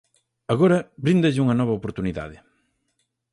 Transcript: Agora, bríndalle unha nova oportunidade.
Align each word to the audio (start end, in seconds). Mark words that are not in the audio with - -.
Agora, 0.53 0.77
bríndalle 1.05 1.43
unha 1.45 1.57
nova 1.59 1.77
oportunidade. 1.79 2.37